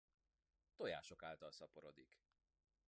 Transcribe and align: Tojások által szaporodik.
Tojások 0.75 1.23
által 1.23 1.51
szaporodik. 1.51 2.19